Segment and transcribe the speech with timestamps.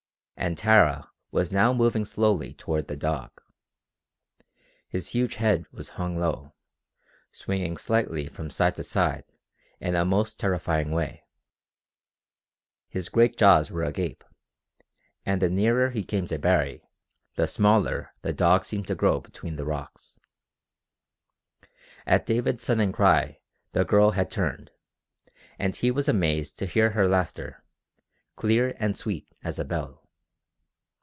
[0.43, 3.43] And Tara was now moving slowly toward the dog!
[4.89, 6.55] His huge head was hung low,
[7.31, 9.23] swinging slightly from side to side
[9.79, 11.25] in a most terrifying way;
[12.89, 14.23] his great jaws were agape,
[15.27, 16.89] and the nearer he came to Baree
[17.35, 20.19] the smaller the dog seemed to grow between the rocks.
[22.07, 23.41] At David's sudden cry
[23.73, 24.71] the girl had turned,
[25.59, 27.63] and he was amazed to hear her laughter,
[28.35, 29.99] clear and sweet as a bell.